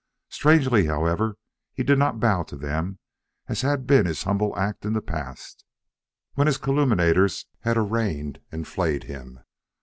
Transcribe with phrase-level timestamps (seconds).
[0.29, 1.37] Strangely, however,
[1.75, 2.97] he did not bow to them,
[3.47, 5.63] as had been his humble act in the past,
[6.33, 9.41] when his calumniators had arraigned and flayed him.